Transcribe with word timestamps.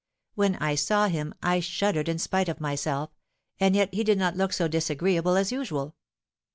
When 0.33 0.55
I 0.55 0.73
saw 0.73 1.09
him, 1.09 1.31
I 1.43 1.59
shuddered 1.59 2.09
in 2.09 2.17
spite 2.17 2.49
of 2.49 2.59
myself, 2.59 3.11
and 3.59 3.75
yet 3.75 3.93
he 3.93 4.03
did 4.03 4.17
not 4.17 4.35
look 4.35 4.51
so 4.51 4.67
disagreeable 4.67 5.35
as 5.37 5.51
usual. 5.51 5.95